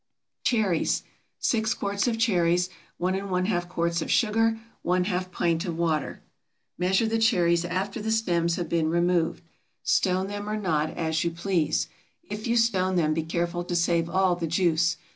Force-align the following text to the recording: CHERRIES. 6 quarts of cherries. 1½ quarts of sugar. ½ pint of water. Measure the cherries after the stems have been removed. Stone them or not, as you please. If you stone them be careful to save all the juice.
CHERRIES. 0.45 1.03
6 1.37 1.75
quarts 1.75 2.07
of 2.07 2.17
cherries. 2.17 2.71
1½ 2.99 3.69
quarts 3.69 4.01
of 4.01 4.09
sugar. 4.09 4.59
½ 4.83 5.29
pint 5.31 5.63
of 5.65 5.77
water. 5.77 6.23
Measure 6.75 7.05
the 7.05 7.19
cherries 7.19 7.63
after 7.63 8.01
the 8.01 8.09
stems 8.09 8.55
have 8.55 8.67
been 8.67 8.89
removed. 8.89 9.43
Stone 9.83 10.25
them 10.25 10.49
or 10.49 10.57
not, 10.57 10.89
as 10.97 11.23
you 11.23 11.29
please. 11.29 11.87
If 12.23 12.47
you 12.47 12.57
stone 12.57 12.95
them 12.95 13.13
be 13.13 13.21
careful 13.21 13.63
to 13.63 13.75
save 13.75 14.09
all 14.09 14.35
the 14.35 14.47
juice. 14.47 14.97